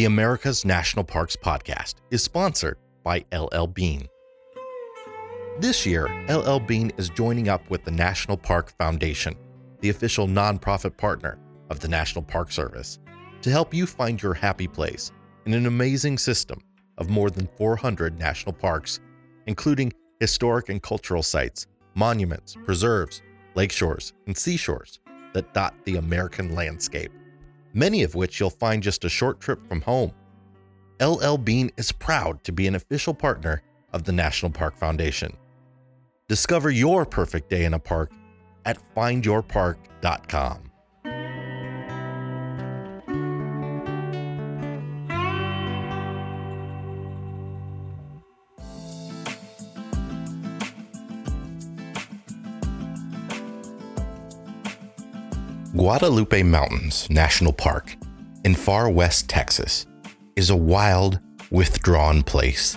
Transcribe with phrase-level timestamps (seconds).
[0.00, 4.08] The America's National Parks podcast is sponsored by LL Bean.
[5.58, 9.36] This year, LL Bean is joining up with the National Park Foundation,
[9.80, 11.38] the official nonprofit partner
[11.68, 12.98] of the National Park Service,
[13.42, 15.12] to help you find your happy place
[15.44, 16.62] in an amazing system
[16.96, 19.00] of more than 400 national parks,
[19.48, 23.20] including historic and cultural sites, monuments, preserves,
[23.54, 24.98] lakeshores, and seashores
[25.34, 27.12] that dot the American landscape
[27.72, 30.12] many of which you'll find just a short trip from home.
[31.00, 35.36] LL Bean is proud to be an official partner of the National Park Foundation.
[36.28, 38.12] Discover your perfect day in a park
[38.64, 40.69] at findyourpark.com.
[55.72, 57.94] Guadalupe Mountains National Park
[58.44, 59.86] in far west Texas
[60.34, 61.20] is a wild,
[61.52, 62.76] withdrawn place.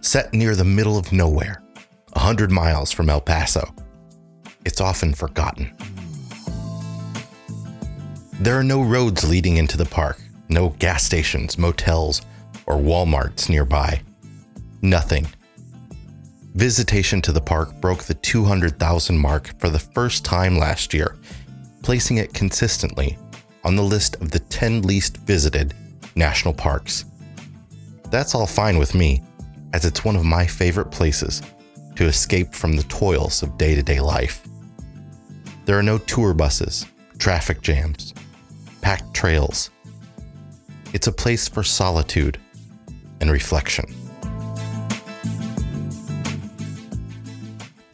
[0.00, 1.62] Set near the middle of nowhere,
[2.14, 3.72] a hundred miles from El Paso,
[4.64, 5.72] it's often forgotten.
[8.40, 10.18] There are no roads leading into the park,
[10.48, 12.22] no gas stations, motels,
[12.66, 14.02] or Walmarts nearby.
[14.82, 15.28] Nothing.
[16.54, 21.16] Visitation to the park broke the 200,000 mark for the first time last year
[21.82, 23.18] placing it consistently
[23.64, 25.74] on the list of the 10 least visited
[26.14, 27.04] national parks.
[28.10, 29.22] That's all fine with me,
[29.72, 31.42] as it's one of my favorite places
[31.96, 34.46] to escape from the toils of day to day life.
[35.64, 36.86] There are no tour buses,
[37.18, 38.14] traffic jams,
[38.80, 39.70] packed trails.
[40.92, 42.38] It's a place for solitude
[43.20, 43.86] and reflection.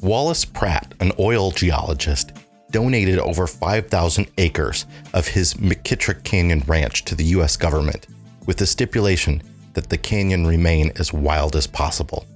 [0.00, 2.27] Wallace Pratt, an oil geologist,
[2.70, 7.56] donated over 5,000 acres of his McKittrick Canyon Ranch to the U.S.
[7.56, 8.06] government,
[8.46, 9.42] with the stipulation
[9.74, 12.26] that the canyon remain as wild as possible.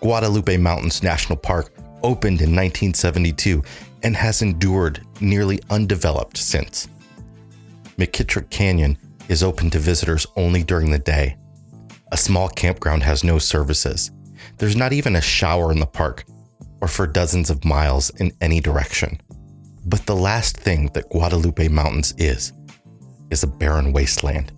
[0.00, 3.62] Guadalupe Mountains National Park opened in 1972
[4.02, 6.88] and has endured nearly undeveloped since.
[7.98, 8.96] McKittrick Canyon
[9.28, 11.36] is open to visitors only during the day.
[12.12, 14.10] A small campground has no services.
[14.56, 16.24] There's not even a shower in the park,
[16.80, 19.20] or for dozens of miles in any direction.
[19.86, 22.52] But the last thing that Guadalupe Mountains is,
[23.30, 24.52] is a barren wasteland.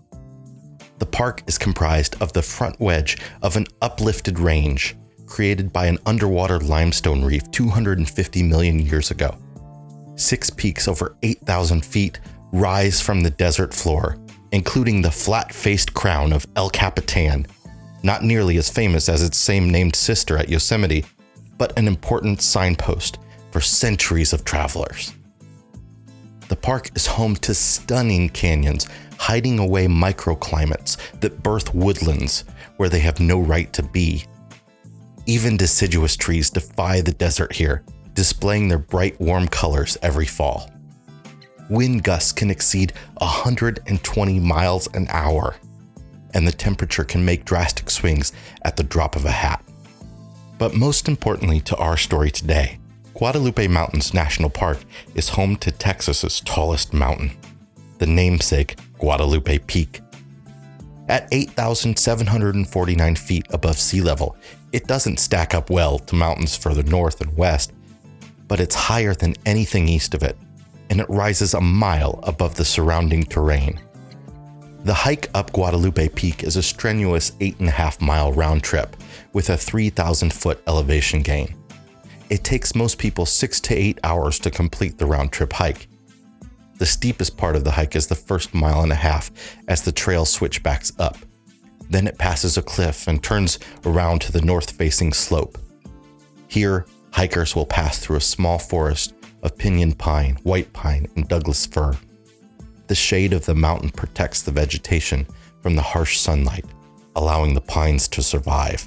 [0.99, 4.97] The park is comprised of the front wedge of an uplifted range
[5.33, 9.35] created by an underwater limestone reef 250 million years ago.
[10.15, 12.21] Six peaks over 8,000 feet
[12.53, 14.19] rise from the desert floor,
[14.53, 17.47] including the flat faced crown of El Capitan,
[18.03, 21.07] not nearly as famous as its same named sister at Yosemite,
[21.63, 23.19] but an important signpost
[23.53, 25.13] for centuries of travelers.
[26.49, 32.43] The park is home to stunning canyons, hiding away microclimates that birth woodlands
[32.79, 34.25] where they have no right to be.
[35.27, 37.85] Even deciduous trees defy the desert here,
[38.15, 40.69] displaying their bright, warm colors every fall.
[41.71, 45.55] Wind gusts can exceed 120 miles an hour,
[46.35, 48.33] and the temperature can make drastic swings
[48.65, 49.65] at the drop of a hat.
[50.63, 52.79] But most importantly to our story today,
[53.15, 54.79] Guadalupe Mountains National Park
[55.17, 57.33] is home to Texas's tallest mountain,
[57.99, 60.01] the namesake Guadalupe Peak.
[61.09, 64.37] At 8,749 feet above sea level,
[64.71, 67.73] it doesn't stack up well to mountains further north and west,
[68.47, 70.37] but it's higher than anything east of it,
[70.91, 73.81] and it rises a mile above the surrounding terrain.
[74.85, 78.97] The hike up Guadalupe Peak is a strenuous 8.5 mile round trip
[79.33, 81.55] with a 3,000 foot elevation gain.
[82.31, 85.87] It takes most people six to eight hours to complete the round trip hike.
[86.79, 89.31] The steepest part of the hike is the first mile and a half
[89.69, 91.17] as the trail switchbacks up.
[91.89, 95.59] Then it passes a cliff and turns around to the north facing slope.
[96.49, 99.15] Here, hikers will pass through a small forest
[99.45, 101.97] of pinyon pine, white pine, and Douglas fir.
[102.93, 105.27] The shade of the mountain protects the vegetation
[105.63, 106.67] from the harsh sunlight,
[107.17, 108.87] allowing the pines to survive.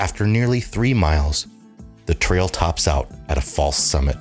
[0.00, 1.46] After nearly three miles,
[2.04, 4.18] the trail tops out at a false summit,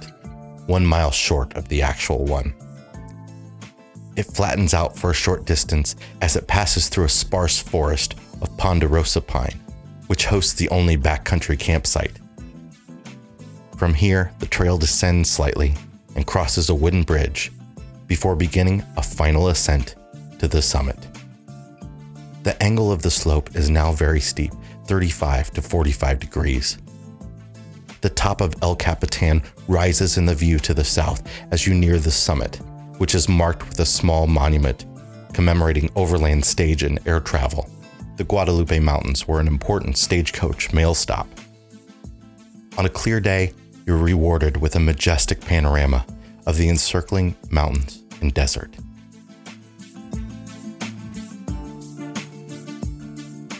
[0.65, 2.53] one mile short of the actual one.
[4.15, 8.55] It flattens out for a short distance as it passes through a sparse forest of
[8.55, 9.59] ponderosa pine,
[10.07, 12.17] which hosts the only backcountry campsite.
[13.75, 15.73] From here, the trail descends slightly
[16.15, 17.51] and crosses a wooden bridge
[18.07, 19.95] before beginning a final ascent
[20.39, 20.97] to the summit.
[22.43, 24.53] The angle of the slope is now very steep,
[24.85, 26.77] 35 to 45 degrees.
[28.01, 31.99] The top of El Capitan rises in the view to the south as you near
[31.99, 32.57] the summit,
[32.97, 34.85] which is marked with a small monument
[35.37, 37.69] commemorating overland stage and air travel,
[38.15, 41.27] the Guadalupe Mountains were an important stagecoach mail stop.
[42.75, 43.53] On a clear day,
[43.85, 46.03] you're rewarded with a majestic panorama
[46.47, 48.73] of the encircling mountains and desert.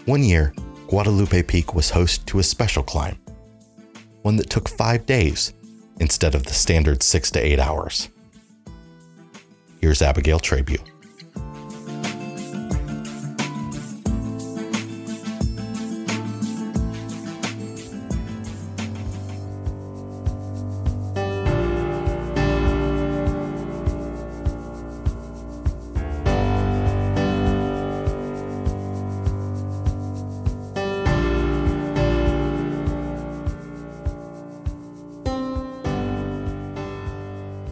[0.06, 0.54] One year,
[0.88, 3.18] Guadalupe Peak was host to a special climb,
[4.22, 5.54] one that took five days
[6.00, 8.08] instead of the standard six to eight hours.
[9.82, 10.78] Here's Abigail Trabue.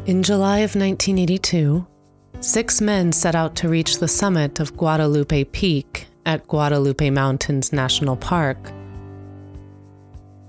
[0.05, 1.83] In July of 1982,
[2.39, 8.15] six men set out to reach the summit of Guadalupe Peak at Guadalupe Mountains National
[8.15, 8.71] Park.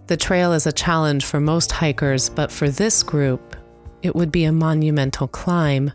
[0.08, 3.56] The trail is a challenge for most hikers, but for this group,
[4.03, 5.91] it would be a monumental climb.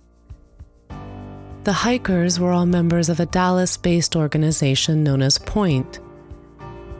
[1.64, 6.00] The hikers were all members of a Dallas based organization known as Point,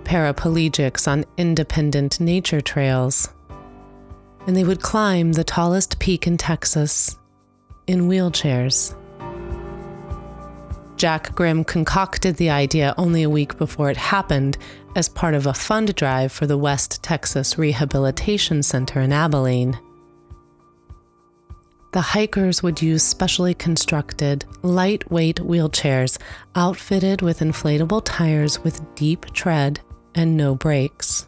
[0.04, 3.30] paraplegics on independent nature trails
[4.48, 7.18] and they would climb the tallest peak in Texas
[7.88, 8.96] in wheelchairs.
[10.98, 14.58] Jack Grimm concocted the idea only a week before it happened
[14.96, 19.80] as part of a fund drive for the West Texas Rehabilitation Center in Abilene.
[21.94, 26.18] The hikers would use specially constructed, lightweight wheelchairs
[26.56, 29.82] outfitted with inflatable tires with deep tread
[30.16, 31.26] and no brakes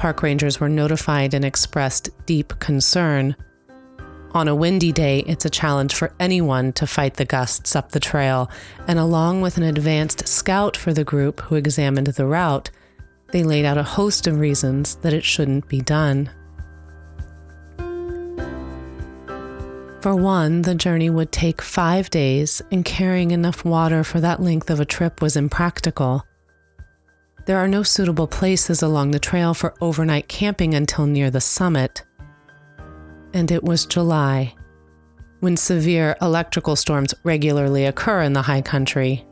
[0.00, 3.36] park rangers were notified and expressed deep concern.
[4.32, 8.00] On a windy day, it's a challenge for anyone to fight the gusts up the
[8.00, 8.50] trail,
[8.88, 12.70] and along with an advanced scout for the group who examined the route,
[13.32, 16.30] they laid out a host of reasons that it shouldn't be done.
[20.00, 24.70] For one, the journey would take five days, and carrying enough water for that length
[24.70, 26.24] of a trip was impractical.
[27.50, 32.04] There are no suitable places along the trail for overnight camping until near the summit.
[33.34, 34.54] And it was July,
[35.40, 39.26] when severe electrical storms regularly occur in the high country.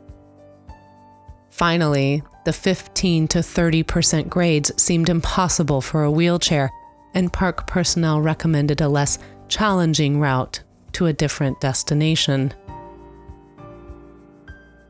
[1.49, 6.69] Finally, the 15 to 30% grades seemed impossible for a wheelchair,
[7.13, 9.17] and park personnel recommended a less
[9.47, 10.61] challenging route
[10.91, 12.53] to a different destination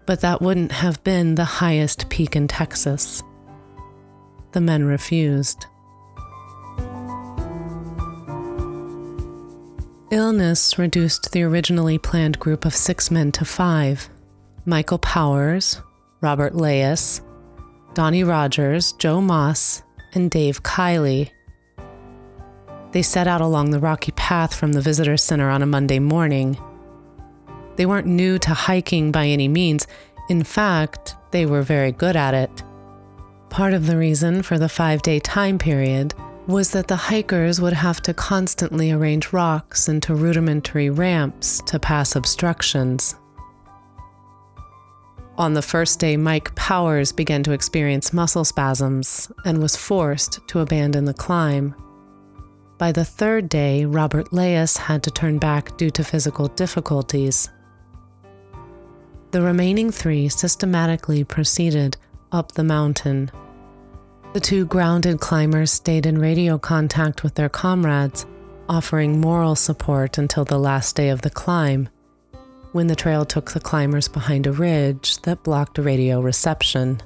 [0.10, 3.22] but that wouldn't have been the highest peak in Texas.
[4.54, 5.68] The men refused.
[10.10, 14.10] Illness reduced the originally planned group of six men to five
[14.66, 15.80] Michael Powers,
[16.22, 17.22] Robert Leyes,
[17.94, 19.84] Donnie Rogers, Joe Moss,
[20.16, 21.30] and Dave Kiley.
[22.94, 26.58] They set out along the rocky path from the visitor center on a Monday morning
[27.80, 29.88] they weren't new to hiking by any means.
[30.28, 32.62] In fact, they were very good at it.
[33.50, 36.14] Part of the reason for the five day time period
[36.46, 42.18] was that the hikers would have to constantly arrange rocks into rudimentary ramps to pass
[42.18, 43.16] obstructions.
[45.38, 50.60] On the first day, Mike Powers began to experience muscle spasms and was forced to
[50.60, 51.74] abandon the climb.
[52.78, 57.50] By the third day, Robert Leyes had to turn back due to physical difficulties.
[59.32, 61.98] The remaining three systematically proceeded
[62.32, 63.30] up the mountain.
[64.34, 68.26] The two grounded climbers stayed in radio contact with their comrades,
[68.68, 71.90] offering moral support until the last day of the climb,
[72.72, 77.00] when the trail took the climbers behind a ridge that blocked radio reception.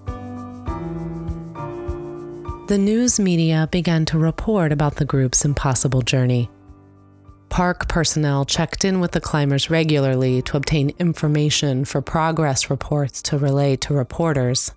[2.68, 6.50] The news media began to report about the group's impossible journey.
[7.54, 13.38] Park personnel checked in with the climbers regularly to obtain information for progress reports to
[13.38, 14.72] relay to reporters.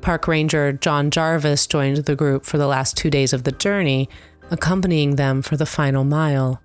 [0.00, 4.08] Park Ranger John Jarvis joined the group for the last two days of the journey,
[4.52, 6.62] accompanying them for the final mile.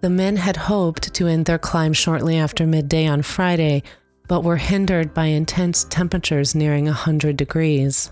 [0.00, 3.84] The men had hoped to end their climb shortly after midday on Friday,
[4.26, 8.10] but were hindered by intense temperatures nearing 100 degrees.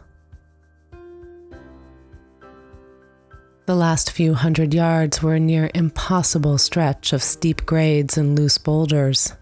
[3.68, 8.56] The last few hundred yards were a near impossible stretch of steep grades and loose
[8.56, 9.34] boulders.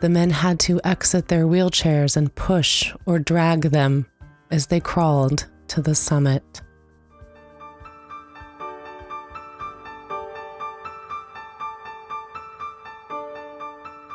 [0.00, 4.06] The men had to exit their wheelchairs and push or drag them
[4.50, 6.62] as they crawled to the summit.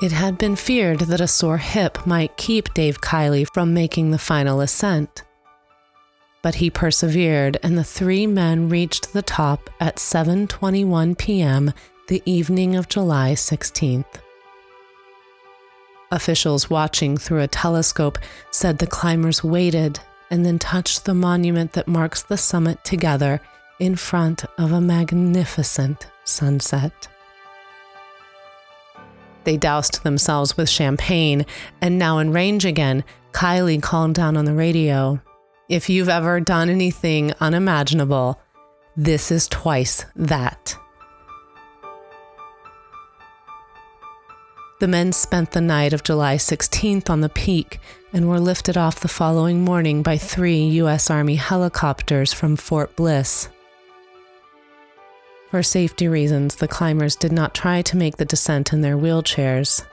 [0.02, 4.18] It had been feared that a sore hip might keep Dave Kiley from making the
[4.18, 5.22] final ascent.
[6.42, 11.74] But he persevered and the three men reached the top at 7:21 p.m.
[12.08, 14.06] the evening of July 16th.
[16.12, 18.18] Officials watching through a telescope
[18.50, 23.40] said the climbers waited and then touched the monument that marks the summit together
[23.80, 27.08] in front of a magnificent sunset.
[29.44, 31.46] They doused themselves with champagne,
[31.82, 35.20] and now in range again, Kiley called down on the radio
[35.72, 38.42] If you've ever done anything unimaginable,
[38.98, 40.76] this is twice that.
[44.82, 47.80] The men spent the night of July 16th on the peak
[48.12, 51.10] and were lifted off the following morning by three U.S.
[51.10, 53.48] Army helicopters from Fort Bliss.
[55.52, 59.86] For safety reasons, the climbers did not try to make the descent in their wheelchairs.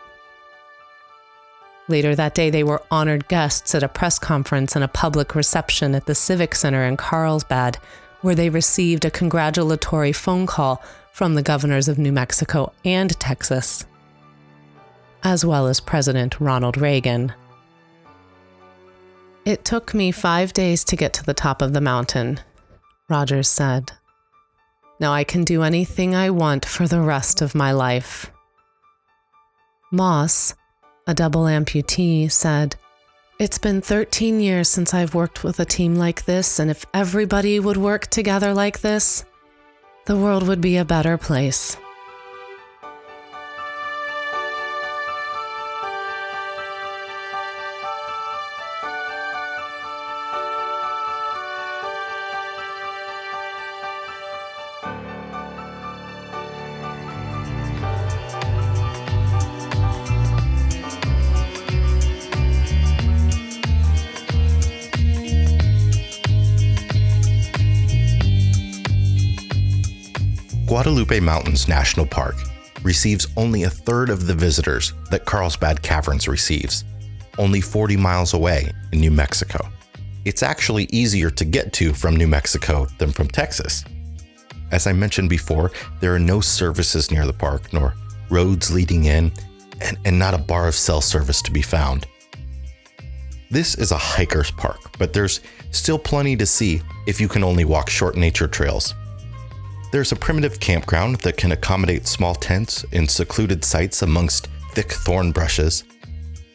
[1.88, 5.94] Later that day, they were honored guests at a press conference and a public reception
[5.94, 7.78] at the Civic Center in Carlsbad,
[8.20, 13.86] where they received a congratulatory phone call from the governors of New Mexico and Texas,
[15.24, 17.32] as well as President Ronald Reagan.
[19.46, 22.40] It took me five days to get to the top of the mountain,
[23.08, 23.92] Rogers said.
[25.00, 28.30] Now I can do anything I want for the rest of my life.
[29.90, 30.54] Moss,
[31.08, 32.76] a double amputee, said,
[33.40, 37.58] It's been 13 years since I've worked with a team like this, and if everybody
[37.58, 39.24] would work together like this,
[40.04, 41.78] the world would be a better place.
[70.88, 72.34] Guadalupe Mountains National Park
[72.82, 76.84] receives only a third of the visitors that Carlsbad Caverns receives,
[77.36, 79.68] only 40 miles away in New Mexico.
[80.24, 83.84] It's actually easier to get to from New Mexico than from Texas.
[84.70, 87.92] As I mentioned before, there are no services near the park, nor
[88.30, 89.30] roads leading in,
[89.82, 92.06] and, and not a bar of cell service to be found.
[93.50, 95.40] This is a hiker's park, but there's
[95.70, 98.94] still plenty to see if you can only walk short nature trails
[99.90, 105.32] there's a primitive campground that can accommodate small tents in secluded sites amongst thick thorn
[105.32, 105.84] brushes.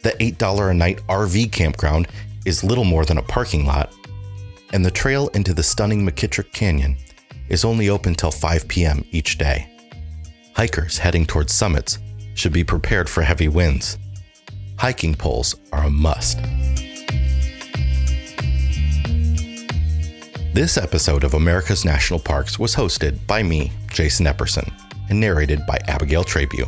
[0.04, 2.08] The $8 a night RV campground
[2.46, 3.94] is little more than a parking lot.
[4.72, 6.98] And the trail into the stunning McKittrick Canyon
[7.50, 9.06] is only open till 5 p.m.
[9.12, 9.70] each day.
[10.56, 12.00] Hikers heading towards summits
[12.36, 13.98] should be prepared for heavy winds.
[14.78, 16.40] Hiking poles are a must.
[20.54, 24.72] This episode of America's National Parks was hosted by me, Jason Epperson,
[25.10, 26.68] and narrated by Abigail Trabue.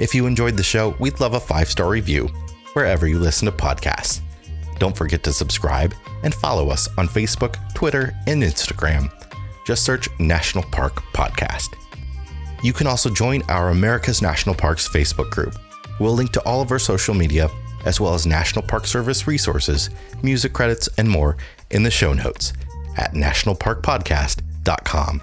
[0.00, 2.28] If you enjoyed the show, we'd love a five star review
[2.72, 4.22] wherever you listen to podcasts.
[4.78, 9.12] Don't forget to subscribe and follow us on Facebook, Twitter, and Instagram.
[9.66, 11.76] Just search National Park Podcast.
[12.62, 15.56] You can also join our America's National Parks Facebook group.
[15.98, 17.50] We'll link to all of our social media,
[17.84, 19.90] as well as National Park Service resources,
[20.22, 21.36] music credits, and more
[21.70, 22.54] in the show notes
[22.96, 25.22] at nationalparkpodcast.com.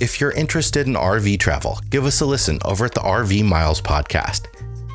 [0.00, 3.80] If you're interested in RV travel, give us a listen over at the RV Miles
[3.80, 4.46] podcast.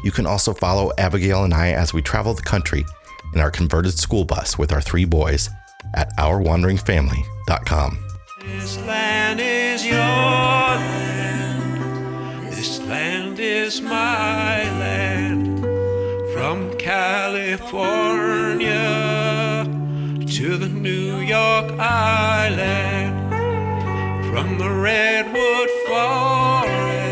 [0.04, 2.84] You can also follow Abigail and I as we travel the country
[3.34, 5.50] in our converted school bus with our three boys
[5.96, 8.06] at ourwanderingfamily.com.
[8.42, 12.52] This land is your land.
[12.52, 15.64] This land is my land.
[16.34, 19.09] From California
[20.40, 23.30] to the New York Island,
[24.32, 27.04] from the Redwood Forest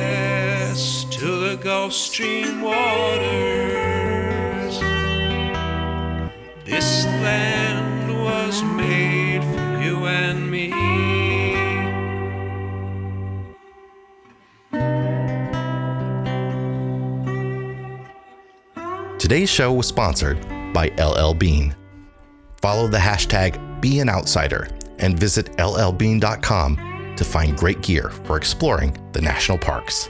[1.11, 3.19] to the Gulf Stream waters.
[6.63, 10.71] This land was made for you and me.
[19.19, 20.39] Today's show was sponsored
[20.71, 21.76] by LL Bean.
[22.61, 29.57] Follow the hashtag BeAnOutsider and visit llbean.com to find great gear for exploring the national
[29.57, 30.09] parks.